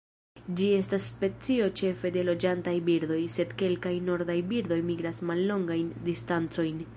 [0.59, 6.83] Ĝi estas specio ĉefe de loĝantaj birdoj, sed kelkaj nordaj birdoj migras mallongajn distancojn.